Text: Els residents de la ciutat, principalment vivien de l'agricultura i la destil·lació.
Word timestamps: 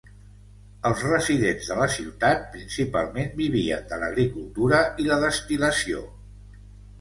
Els 0.89 1.01
residents 1.09 1.67
de 1.71 1.77
la 1.79 1.85
ciutat, 1.95 2.47
principalment 2.55 3.29
vivien 3.43 3.85
de 3.93 4.01
l'agricultura 4.05 4.81
i 5.05 5.07
la 5.11 5.21
destil·lació. 5.27 6.03